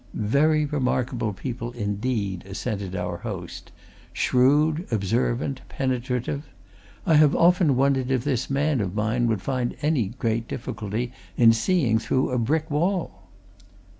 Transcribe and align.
"Very 0.15 0.65
remarkable 0.65 1.31
people, 1.31 1.73
indeed," 1.73 2.43
assented 2.47 2.95
our 2.95 3.17
host. 3.17 3.71
"Shrewd, 4.13 4.87
observant, 4.91 5.61
penetrative. 5.69 6.43
I 7.05 7.13
have 7.17 7.35
often 7.35 7.75
wondered 7.75 8.09
if 8.09 8.23
this 8.23 8.49
man 8.49 8.81
of 8.81 8.95
mine 8.95 9.27
would 9.27 9.43
find 9.43 9.75
any 9.83 10.07
great 10.07 10.47
difficulty 10.47 11.11
in 11.37 11.53
seeing 11.53 11.99
through 11.99 12.31
a 12.31 12.39
brick 12.39 12.71
wall!" 12.71 13.27